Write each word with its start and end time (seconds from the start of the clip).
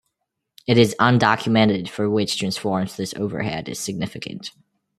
It 0.65 0.79
is 0.79 0.95
undocumented 0.99 1.87
for 1.87 2.09
which 2.09 2.39
transforms 2.39 2.95
this 2.97 3.13
overhead 3.13 3.69
is 3.69 3.77
significant. 3.79 4.49